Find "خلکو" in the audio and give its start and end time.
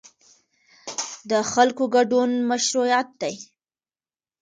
1.51-1.83